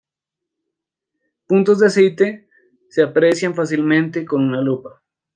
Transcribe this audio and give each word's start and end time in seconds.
Puntos 1.49 1.77
de 1.77 1.85
aceite 1.85 2.47
se 2.89 3.03
aprecian 3.03 3.53
fácilmente 3.53 4.25
con 4.25 4.41
una 4.43 4.59
lupa. 4.59 4.99